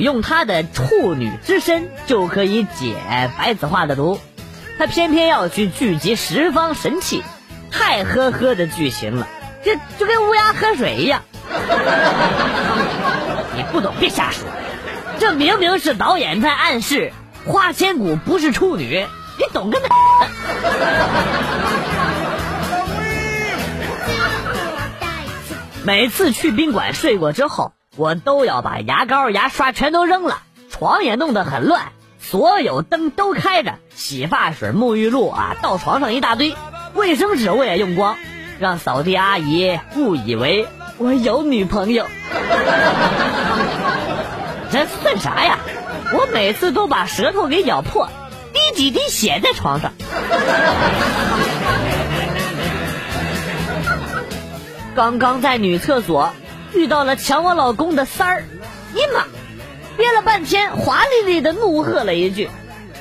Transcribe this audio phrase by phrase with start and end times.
[0.00, 2.96] 用她的处女之身就可以解
[3.36, 4.18] 白子画的毒，
[4.78, 7.22] 他偏偏要去聚集十方神器，
[7.70, 9.26] 太呵呵的剧情了，
[9.64, 11.22] 这就跟乌鸦喝水一样。
[13.56, 14.48] 你不懂别瞎说，
[15.18, 17.12] 这明明是导演在暗示
[17.46, 19.06] 花千骨不是处女，
[19.38, 19.88] 你懂个哪？
[25.84, 31.86] 每次去宾馆睡过之后，我都要把牙膏、牙刷全都扔了，床也弄得很乱，
[32.20, 36.54] 所有灯都开着，洗发水、沐浴露啊，到床上一大堆，
[36.94, 38.16] 卫生纸我也用光，
[38.60, 40.68] 让扫地阿姨误以为
[40.98, 42.06] 我有女朋友。
[44.70, 45.58] 这算啥呀？
[46.12, 48.08] 我每次都把舌头给咬破，
[48.52, 49.92] 滴几滴血在床上。
[54.94, 56.32] 刚刚在女厕所
[56.74, 58.44] 遇到了抢我老公的三儿，
[58.92, 59.24] 你妈！
[59.96, 62.48] 憋了半天，华丽丽的怒喝了一句：“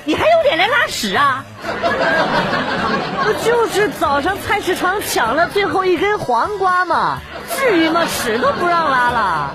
[0.05, 1.45] 你还有脸来拉屎啊！”
[3.23, 7.19] 不 就是早上菜市场抢了最后一根黄瓜吗？
[7.55, 8.05] 至于吗？
[8.05, 9.53] 屎都不让拉了。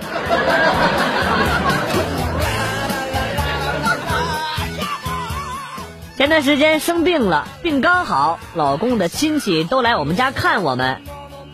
[6.16, 11.02] 前段时间生病了，病刚好，老公的亲戚都来我们家看我们。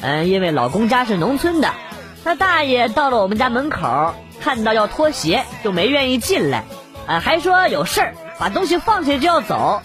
[0.03, 1.73] 嗯，因为老公家是农村的，
[2.29, 6.65] 他大爷到了我们家门口，看到要脱鞋，就没愿意进来，
[7.07, 9.81] 啊，还说有事儿，把东西放下就要走。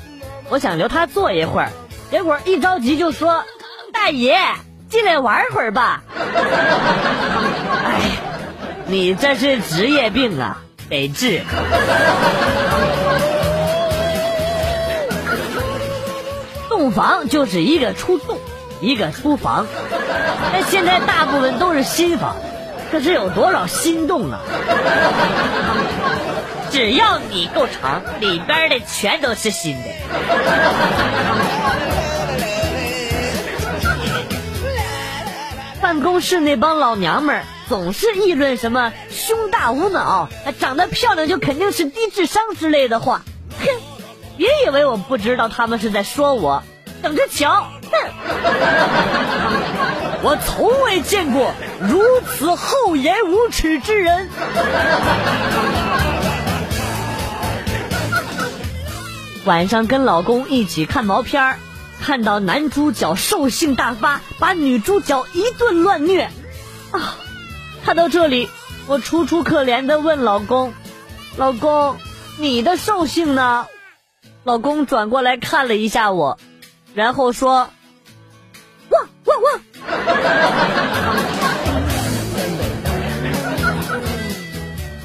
[0.49, 1.71] 我想留他坐一会儿，
[2.11, 3.45] 结果一着急就说
[3.93, 4.37] ：“大爷，
[4.89, 6.03] 进来玩会儿吧。”
[7.85, 8.11] 哎，
[8.87, 10.57] 你这是职业病啊，
[10.89, 11.43] 得治。
[16.67, 18.37] 洞房就是一个出洞。
[18.83, 19.65] 一个书房，
[20.51, 22.35] 但现在大部分都是新房，
[22.91, 24.39] 可是有多少心动啊？
[26.69, 29.89] 只要你够长，里边的全都是新的。
[35.81, 40.27] 办公室那帮老娘们儿总是议论什么胸大无脑，
[40.59, 43.21] 长得漂亮就肯定是低智商之类的话。
[43.59, 43.67] 哼，
[44.35, 46.63] 别以为我不知道他们是在说我，
[47.03, 47.69] 等着瞧。
[47.91, 47.97] 哼
[50.23, 54.29] 我从未见过如此厚颜无耻之人。
[59.45, 61.57] 晚上跟老公一起看毛片儿，
[62.01, 66.31] 看到男主角兽性大发，把女主角一顿乱虐。
[66.91, 67.17] 啊，
[67.85, 68.47] 看到这里，
[68.87, 70.73] 我楚楚可怜的问老公
[71.35, 71.97] ：“老公，
[72.39, 73.67] 你的兽性呢？”
[74.45, 76.39] 老公转过来看了一下我，
[76.93, 77.69] 然后说。
[78.89, 79.61] 汪汪汪！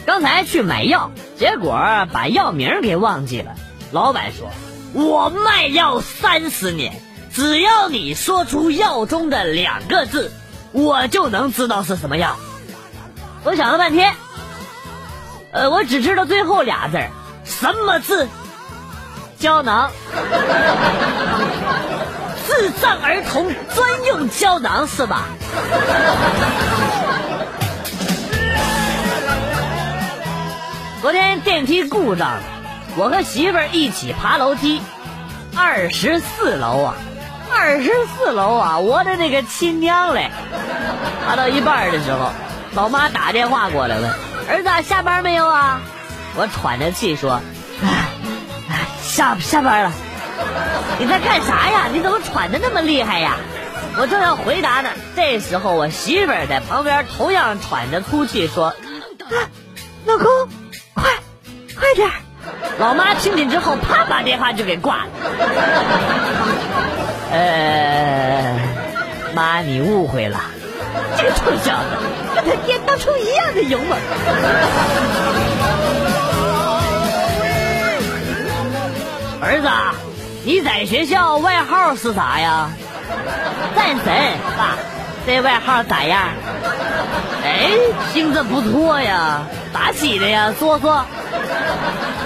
[0.04, 1.72] 刚才去买药，结果
[2.12, 3.54] 把药名给忘记了。
[3.92, 4.50] 老板说
[4.92, 7.00] ：“我卖药三十年，
[7.32, 10.32] 只要你说出药中的两个字，
[10.72, 12.36] 我就能知道是什么药。”
[13.44, 14.14] 我想了半天，
[15.52, 16.98] 呃，我只知道最后俩字
[17.44, 18.28] 什么字？
[19.38, 19.90] 胶囊。
[22.46, 25.24] 智障儿童专用胶囊是吧？
[31.00, 32.32] 昨天电梯故障，
[32.96, 34.82] 我和媳妇儿一起爬楼梯，
[35.56, 36.94] 二十四楼啊，
[37.52, 40.30] 二十四楼啊，我的那个亲娘嘞！
[41.24, 42.32] 爬到一半的时候，
[42.74, 44.10] 老妈打电话过来问
[44.50, 45.80] ：“儿子下班没有啊？”
[46.34, 47.40] 我喘着气说：“，
[49.18, 49.92] 下下班了。”
[51.00, 51.88] 你在干啥呀？
[51.92, 53.34] 你怎么喘的那么厉害呀？
[53.96, 58.76] 我正要回答呢，这时候我媳妇儿在旁边同样喘着粗气说
[60.06, 60.26] ：“老公，
[60.94, 61.10] 快，
[61.76, 62.08] 快点！”
[62.78, 65.10] 老妈听见之后，啪把电话就给挂了。
[67.32, 68.56] 呃，
[69.34, 70.40] 妈，你误会了，
[71.16, 71.96] 这个臭小子
[72.36, 73.98] 跟他爹当初一样的勇猛。
[79.40, 79.68] 儿子。
[80.44, 82.70] 你在学校外号是啥呀？
[83.76, 84.76] 战神爸，
[85.26, 86.28] 这外号咋样？
[87.44, 87.70] 哎，
[88.12, 89.42] 听着不错呀，
[89.72, 90.52] 咋起的呀？
[90.58, 91.04] 说说。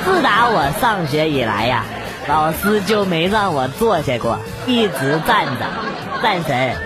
[0.04, 1.84] 自打我上学以来呀，
[2.28, 5.66] 老师就没让我坐下过，一直站着。
[6.22, 6.76] 战神。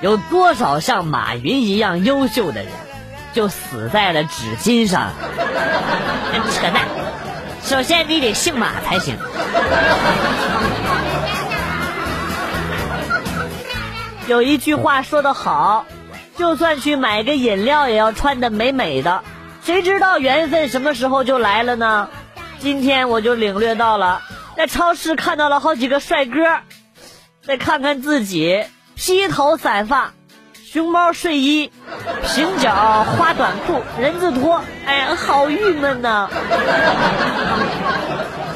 [0.00, 2.70] 有多少像马云一样优秀的人？
[3.38, 5.12] 就死在了纸巾上，
[6.50, 6.88] 扯淡！
[7.62, 9.16] 首先你得姓马才行。
[14.26, 15.86] 有一句话说得好，
[16.36, 19.22] 就算去买个饮料，也要穿的美美的。
[19.62, 22.08] 谁知道缘分什么时候就来了呢？
[22.58, 24.20] 今天我就领略到了，
[24.56, 26.40] 在超市看到了好几个帅哥，
[27.46, 28.64] 再看看自己，
[28.96, 30.10] 披头散发，
[30.70, 31.72] 熊猫睡衣，
[32.26, 36.28] 平角花短裤，人字拖，哎呀，好郁闷呐！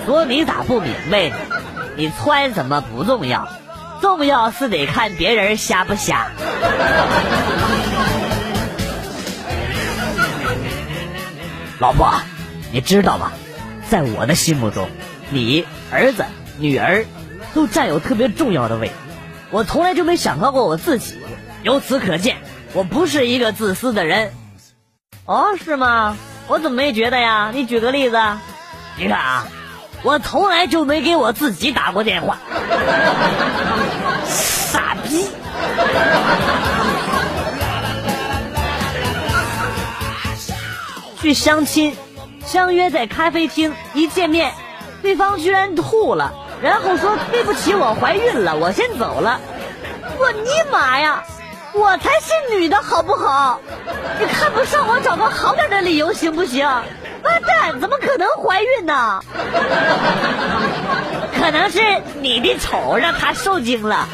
[0.05, 1.37] 说你咋不明白呢？
[1.97, 3.49] 你穿什么不重要，
[4.03, 6.26] 重要是得看别人瞎不瞎。
[11.79, 12.12] 老婆，
[12.73, 13.32] 你知道吗？
[13.88, 14.87] 在我的心目中，
[15.31, 16.26] 你儿子、
[16.58, 17.06] 女儿
[17.55, 18.94] 都占有特别重要的位置。
[19.50, 21.22] 我从来就没想到过我自己。
[21.62, 22.37] 由此可见，
[22.73, 24.32] 我不是一个自私的人。
[25.25, 26.17] 哦，是吗？
[26.49, 27.50] 我怎么没觉得呀？
[27.55, 28.19] 你举个例子。
[28.97, 29.47] 你看啊。
[30.05, 32.37] 我从来就没给我自己打过电话，
[34.26, 35.29] 傻逼！
[41.20, 41.97] 去相亲，
[42.44, 44.53] 相约在咖啡厅，一见面，
[45.03, 49.41] 对方居然吐了，然后说对不起，我怀孕了，我先走了。
[50.19, 51.23] 我尼玛呀！
[51.75, 53.61] 我才是女的好不好？
[54.21, 56.67] 你看不上我，找个好点的理由行不行？
[57.23, 59.23] 妈蛋，怎么可能怀孕呢？
[61.39, 61.81] 可能是
[62.21, 64.07] 你的丑让她受惊了。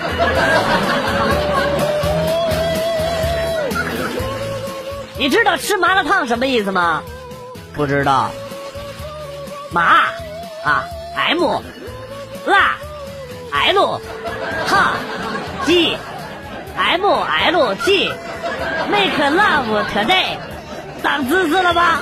[5.17, 7.03] 你知道吃麻辣烫什么意思吗？
[7.75, 8.31] 不知道。
[9.71, 10.05] 麻
[10.65, 10.85] 啊
[11.17, 11.61] ，M，
[12.47, 12.77] 辣
[13.53, 14.01] ，L，
[14.67, 14.95] 烫
[15.67, 15.99] ，T，M
[17.01, 18.13] M L T
[18.91, 20.37] Make love today。
[21.03, 22.01] 长知识了吧？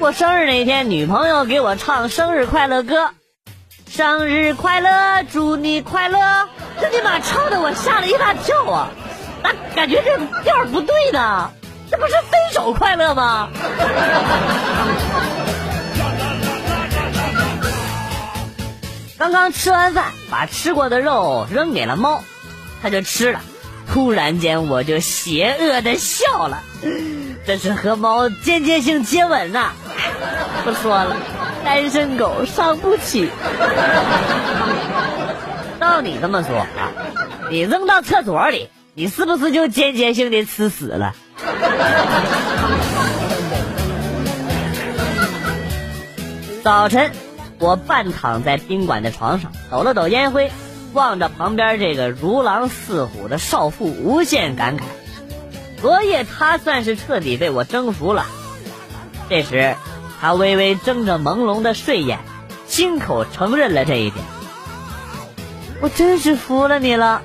[0.00, 3.10] 过生日那天，女朋友给我唱生日快乐歌，
[3.88, 6.18] 生日快乐，祝你快乐。
[6.80, 8.88] 这尼玛唱的我吓了一大跳啊！
[9.42, 11.50] 那感觉这调不对呢，
[11.90, 13.48] 这不是分手快乐吗？
[19.20, 22.24] 刚刚吃完饭，把吃过的肉扔给了猫。
[22.80, 23.42] 他就吃了，
[23.86, 26.62] 突然间我就邪恶的笑了，
[27.46, 29.72] 这是和猫间接性接吻呐！
[30.64, 31.14] 不说了，
[31.62, 33.28] 单身狗伤不起。
[35.78, 36.88] 照你这么说啊，
[37.50, 41.14] 你扔到厕所里，你是不是就间接性的吃屎了？
[46.64, 47.10] 早晨，
[47.60, 50.50] 我半躺在宾馆的床上，抖了抖烟灰。
[50.92, 54.80] 望着旁边这个如狼似虎的少妇，无限感慨。
[55.80, 58.26] 昨夜他算是彻底被我征服了。
[59.28, 59.76] 这时，
[60.20, 62.18] 他微微睁着朦胧的睡眼，
[62.66, 64.24] 亲口承认了这一点。
[65.80, 67.22] 我真是服了你了，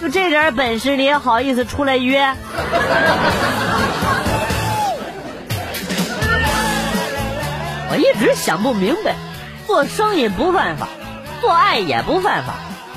[0.00, 2.34] 就这点本事你也好意思出来约？
[7.90, 9.14] 我一直想不明白，
[9.72, 10.86] 做生意不犯法，
[11.40, 12.56] 做爱也不犯法。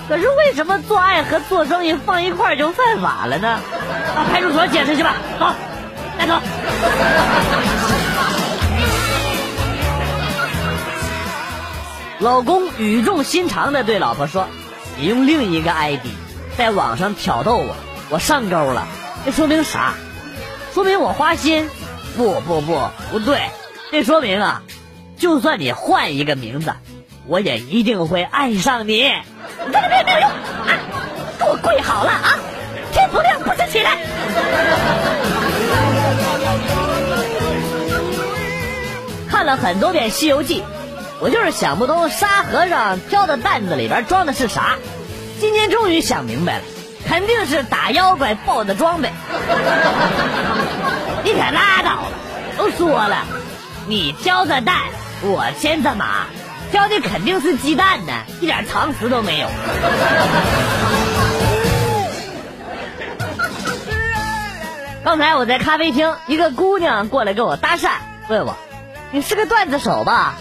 [0.10, 3.62] 可是为什么做爱和做生意放一块就犯法了呢？
[4.14, 5.16] 到派出所解释去吧。
[5.40, 5.54] 走，
[6.18, 6.34] 带走。
[12.20, 14.46] 老公语重心长的对老婆说
[15.00, 16.06] ：“你用另一个 ID
[16.58, 17.74] 在网上挑逗我，
[18.10, 18.86] 我上钩了。
[19.24, 19.94] 这说明啥？
[20.74, 21.70] 说明我花心？
[22.18, 22.82] 不不不，
[23.14, 23.40] 不对。
[23.92, 24.62] 这说明啊，
[25.18, 26.74] 就算你换一个名字，
[27.28, 29.12] 我也一定会爱上你。”
[29.66, 30.34] 这个没没有用啊！
[31.40, 32.38] 给我跪好了啊！
[32.92, 33.98] 天不亮不许起来。
[39.30, 40.62] 看了很多遍《西游记》，
[41.20, 44.78] 我就是想不通沙和尚挑的担子里边装的是啥。
[45.40, 46.64] 今天终于想明白了，
[47.08, 49.10] 肯定是打妖怪爆的装备。
[51.24, 52.08] 你可拉倒吧！
[52.58, 53.26] 都说了，
[53.88, 54.76] 你挑的担，
[55.32, 56.26] 我牵着马。
[56.72, 59.48] 挑的肯定是鸡蛋呢，一点常识都没有。
[65.04, 67.92] 刚才我在咖啡厅，一个姑娘过来跟我搭讪，
[68.28, 68.58] 问我
[69.14, 70.36] ：“你是个段子手吧？”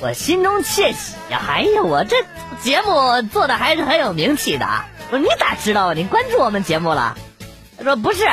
[0.00, 2.16] 我心中窃喜呀，哎呀，我这
[2.62, 4.66] 节目做的还是很有名气的。
[5.10, 5.92] 我说：“你咋知道？
[5.92, 7.18] 你关注我们节目了？”
[7.76, 8.24] 他说：“不是，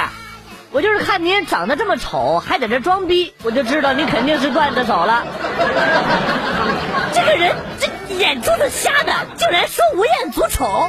[0.78, 5.26] 我就是看你长得这么丑，还在这装逼，我就知道你肯定是段子手了。”
[7.12, 10.88] 这个人这眼珠子瞎的，竟然说吴彦祖丑。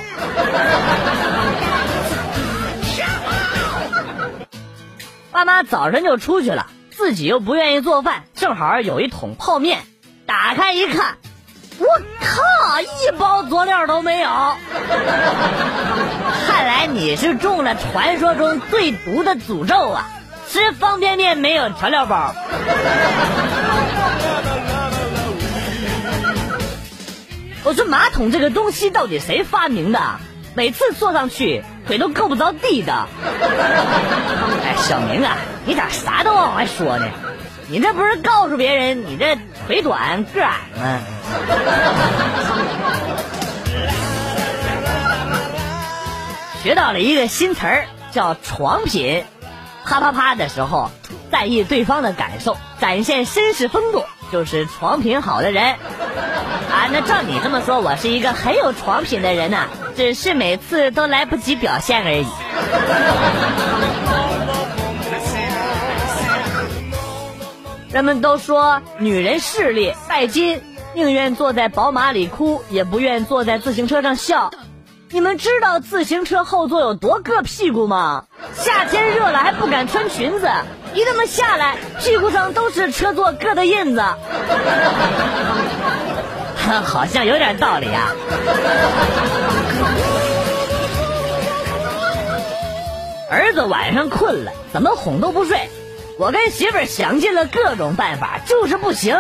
[5.30, 9.78] 爸妈早晨就出去了，自己又不愿意做饭，正好有一桶泡面，
[10.26, 11.16] 打开一看，
[11.78, 11.86] 我
[12.20, 14.28] 靠，一包佐料都没有。
[16.46, 20.10] 看来你是中了传说中最毒的诅咒啊！
[20.48, 22.34] 吃方便面没有调料包。
[27.64, 30.00] 我说马桶这个东西到底谁发明的？
[30.54, 33.06] 每次坐上去腿都够不着地的。
[34.64, 37.06] 哎，小明啊，你咋啥都往外说呢？
[37.70, 41.00] 你这不是告诉别人你这腿短个矮吗？
[46.62, 49.22] 学到了一个新词儿，叫床品。
[49.84, 50.90] 啪啪啪的时候，
[51.30, 55.74] 在意对方的感受，展现绅士风度，就是床品好的人。
[56.70, 62.26] 啊，那照你这么说，我是一个很有床品的人呐，只是每次都来不及表现而已。
[67.92, 70.60] 人们都说女人势利拜金，
[70.94, 74.50] 宁愿坐在宝马里哭，也不愿坐在自行车上笑。
[75.10, 78.26] 你们知道自行车后座有多硌屁股吗？
[78.52, 80.50] 夏天热了还不敢穿裙子，
[80.92, 84.02] 一那么下来，屁股上都是车座硌的印子。
[86.84, 88.12] 好像有点道理啊。
[93.30, 95.70] 儿子晚上困了，怎么哄都不睡。
[96.18, 99.16] 我跟媳妇儿想尽了各种办法，就是不行。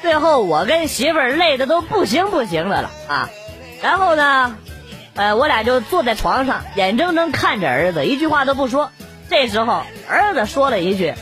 [0.00, 3.28] 最后我跟媳妇儿累的都不行不行的了啊。
[3.82, 4.56] 然后呢？
[5.14, 8.90] 呃，我俩就坐在床上，眼睁睁看着儿子一句话都不说。
[9.28, 11.12] 这时候，儿子说了一句：“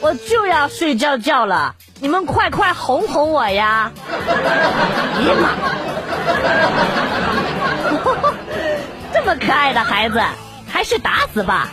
[0.00, 5.50] 我就要睡觉觉了，你们快快哄哄我呀！”哎呀妈！
[9.12, 10.22] 这么可爱的孩子，
[10.70, 11.68] 还是打死吧。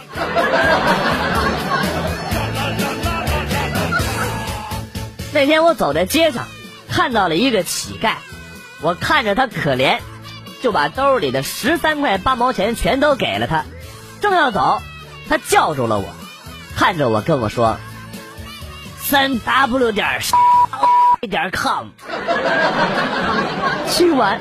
[5.33, 6.45] 那天我走在街上，
[6.89, 8.15] 看到了一个乞丐，
[8.81, 10.00] 我看着他可怜。
[10.61, 13.65] 就把兜里的十三块八毛钱全都给了他，
[14.21, 14.79] 正要走，
[15.27, 16.05] 他叫住了我，
[16.77, 17.77] 看着我跟我说
[19.01, 20.21] ：“三 w 点
[21.21, 21.88] 点 com。
[23.89, 24.39] ”听完，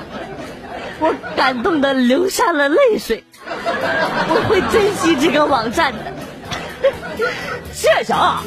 [0.98, 3.24] 我感动的流下了泪水。
[3.46, 6.12] 我会珍惜这个网站的，
[7.72, 8.42] 谢谢啊！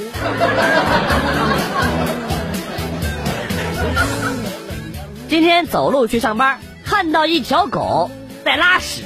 [5.33, 6.59] 今天走路去上班。
[6.85, 8.11] 看到一条狗
[8.45, 9.03] 在拉屎，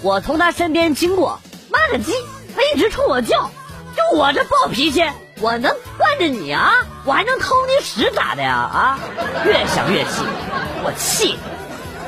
[0.00, 2.14] 我从它身边经过，妈个鸡，
[2.56, 3.50] 它一直冲我叫，
[3.94, 5.04] 就我这暴脾气，
[5.40, 6.72] 我能惯着你啊？
[7.04, 8.54] 我还能偷你屎咋的呀？
[8.54, 8.98] 啊！
[9.44, 10.22] 越想越气，
[10.84, 11.36] 我气，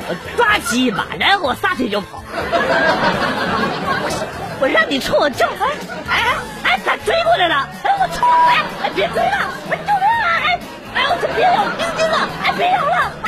[0.09, 2.25] 我抓鸡一把，然后我撒腿就跑。
[3.93, 5.69] 我我让你冲我叫，哎
[6.09, 7.69] 哎哎，咋追过来了？
[7.83, 8.27] 哎，我操！
[8.27, 9.51] 哎哎，别追了！
[9.71, 10.41] 哎，救命啊！
[10.47, 10.59] 哎
[10.95, 12.27] 哎，我别咬丁丁了！
[12.43, 13.20] 哎，别咬了！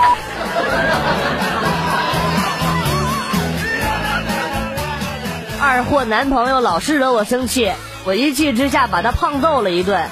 [5.62, 7.72] 二货男朋友老是惹我生气，
[8.04, 10.08] 我一气之下把他胖揍了一顿。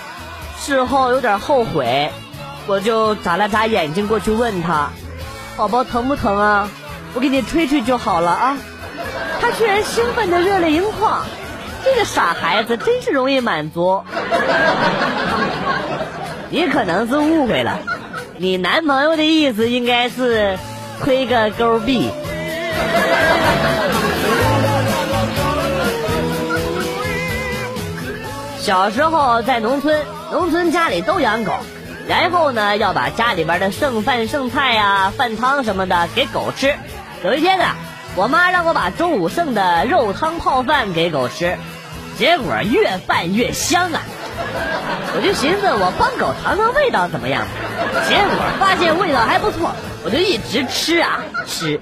[0.61, 2.11] 事后有点后悔，
[2.67, 4.91] 我就眨了眨眼睛过去问他
[5.57, 6.69] ：“宝宝疼不疼啊？
[7.15, 8.59] 我给你吹吹就好了啊。”
[9.41, 11.25] 他居然兴奋的热泪盈眶，
[11.85, 14.03] 这个傻孩子真是容易满足。
[16.51, 17.79] 你可能是误会了。
[18.41, 20.57] 你男朋友的意思应该是
[21.03, 22.09] 推个勾臂。
[28.61, 31.53] 小时候在农村，农村家里都养狗，
[32.07, 36.75] 然后呢要把家里边的剩饭剩菜呀、饭汤什么的给狗吃。
[37.25, 37.65] 有一天呢，
[38.15, 41.57] 我妈让我把中午剩的肉汤泡饭给狗吃，
[42.17, 44.01] 结果越拌越香啊。
[45.15, 47.43] 我就寻思我帮狗尝尝味道怎么样，
[48.09, 49.71] 结果发现味道还不错，
[50.05, 51.81] 我就一直吃啊吃，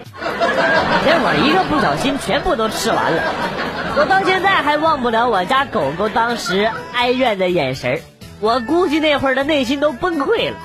[1.05, 3.23] 结果一个不小心全部都吃完了。
[3.99, 7.99] 我到现在还忘不了我家狗狗当时哀怨的眼神
[8.41, 10.57] 我估计那会儿的内心都崩溃了。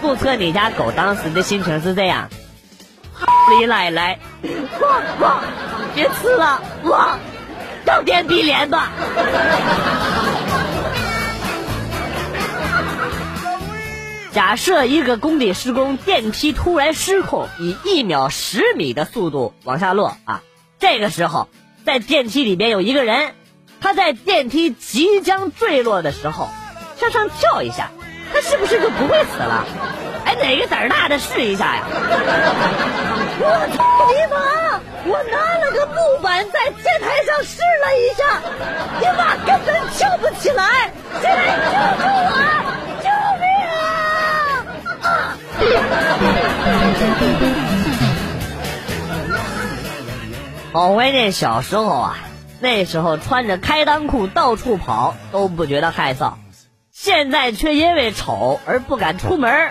[0.00, 2.28] 目测你家狗当时的心情是这样，
[3.58, 4.18] 李奶奶，
[4.80, 5.40] 汪汪，
[5.94, 7.18] 别吃了，汪。
[7.86, 8.90] 到电逼脸吧！
[14.32, 20.42] 假设一个工地施工，电梯突然失控，以一秒十米的速度往下落啊！
[20.78, 21.48] 这个时候，
[21.86, 23.32] 在电梯里边有一个人，
[23.80, 26.48] 他在电梯即将坠落的时候
[26.98, 27.90] 向上跳一下，
[28.34, 29.64] 他是不是就不会死了？
[30.26, 31.84] 哎，哪个胆儿大的试一下呀？
[33.38, 34.65] 我操你妈！
[35.08, 38.22] 我拿了个木板在键台上试了一下，
[39.00, 40.90] 你妈根本跳不起来！
[41.20, 41.72] 谁来救
[42.02, 42.30] 救我？
[43.02, 43.08] 救
[43.40, 43.76] 命啊！
[50.72, 52.18] 好怀念小时候啊，
[52.60, 56.32] 那时候穿着开裆裤到处跑都不觉得害臊，
[56.90, 59.70] 现在却因为丑而不敢出门。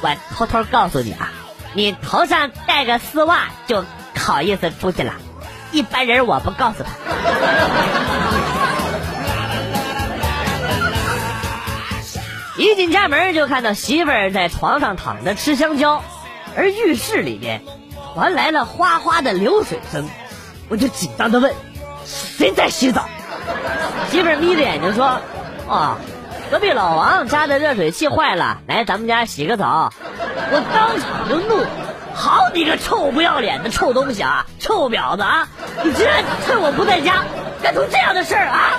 [0.00, 1.32] 我偷偷告诉你啊，
[1.74, 3.84] 你头上戴个丝袜就
[4.28, 5.14] 好意思出去了，
[5.72, 6.90] 一般人我不告诉他。
[12.58, 16.02] 一进家门就看到媳妇儿在床上躺着吃香蕉，
[16.54, 17.62] 而浴室里面
[18.12, 20.06] 传来了哗哗的流水声，
[20.68, 21.54] 我就紧张的问
[22.04, 23.08] ：“谁在洗澡？”
[24.12, 25.22] 媳妇儿眯着眼睛说
[25.66, 25.96] ：“啊，
[26.50, 29.90] 隔壁老王家的热水器坏了，来咱们家洗个澡。”
[30.52, 31.64] 我当场就怒
[32.18, 35.48] ：“好你个臭不要脸的臭东西啊，臭婊子啊！
[35.84, 37.22] 你居然趁我不在家
[37.62, 38.72] 干出这样的事儿啊！”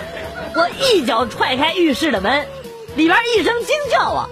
[0.56, 2.46] 我一脚踹开浴室的门。
[2.96, 4.30] 里边一声惊叫啊！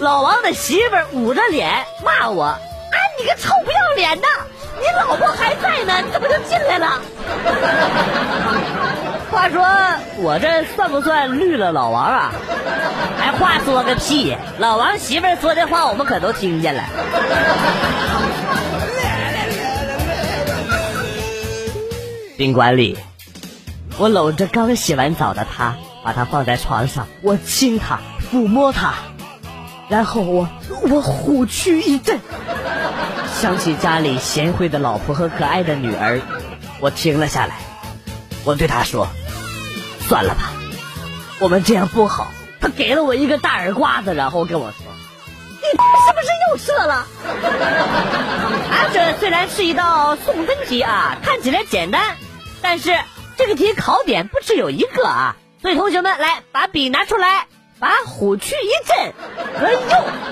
[0.00, 2.58] 老王的媳妇捂着脸骂我：“啊，
[3.20, 4.26] 你个臭不要脸的！
[4.80, 7.00] 你老婆还在呢，你怎么就进来了？”
[9.30, 9.62] 话说
[10.18, 12.32] 我这算不算绿了老王啊？
[13.18, 14.36] 还话说个屁！
[14.58, 16.82] 老王媳妇儿说的话我们可都听见了。
[22.36, 22.96] 宾馆里，
[23.98, 25.76] 我搂着刚洗完澡的他。
[26.00, 27.98] 把他放在床上，我亲他，
[28.30, 28.94] 抚摸他，
[29.90, 30.48] 然后我
[30.88, 32.18] 我虎躯一震，
[33.34, 36.20] 想起家里贤惠的老婆和可爱的女儿，
[36.80, 37.56] 我停了下来，
[38.48, 39.06] 我对他说
[40.08, 40.52] ：“算了吧，
[41.38, 42.28] 我们这样不好。”
[42.62, 44.78] 他给了我一个大耳刮子，然后跟我说
[45.60, 45.76] ：“你 是
[46.14, 46.94] 不是又射了？”
[48.72, 52.16] 啊，这虽然是一道送分题啊，看起来简单，
[52.62, 52.98] 但是
[53.36, 55.36] 这个题考点不只有一个啊。
[55.60, 59.12] 所以同学们，来把笔拿出来，把“虎去一震”
[59.60, 59.78] 和“又”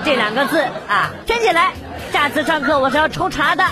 [0.03, 1.73] 这两个字啊圈起来。
[2.11, 3.63] 下次上课我是要抽查的。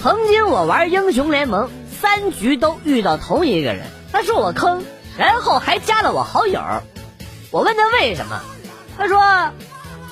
[0.00, 4.84] 曾经我玩英雄联盟，三局都遇到同一个人，他说我坑，
[5.18, 6.60] 然后还加了我好友。
[7.50, 8.40] 我问他为什么，
[8.96, 9.18] 他说。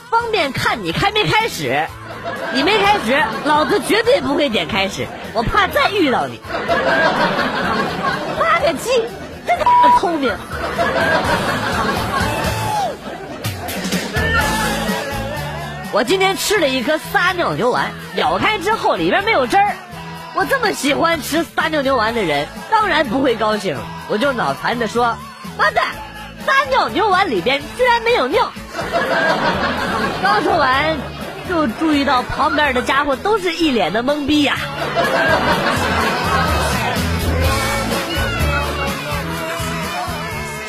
[0.08, 1.84] 方便看你开没开始，
[2.54, 6.40] 你没开始，老子绝对不会点开始，我怕再遇到你。
[8.38, 8.88] 妈个鸡，
[9.44, 10.32] 真他妈聪明！
[15.92, 19.74] 我今天吃了一颗撒尿牛丸，咬开之后里边没有汁儿。
[20.34, 23.76] 我这么喜欢吃撒尿牛丸的人，当然不会高兴。
[24.08, 25.16] 我就脑残的说：
[25.56, 25.86] 妈蛋，
[26.44, 28.52] 撒尿牛丸里边居然没有尿！
[30.22, 30.96] 刚说完，
[31.48, 34.56] 就注意到旁边的家伙都是一脸的懵逼呀。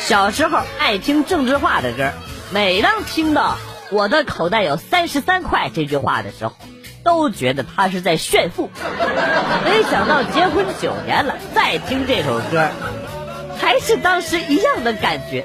[0.00, 2.10] 小时候爱听郑智化的歌，
[2.50, 3.58] 每当听到
[3.90, 6.54] “我的口袋有三十三块”这句话的时候，
[7.04, 8.70] 都觉得他是在炫富。
[9.64, 12.68] 没想到结婚九年了，再听这首歌。
[13.60, 15.44] 还是当时一样的感觉，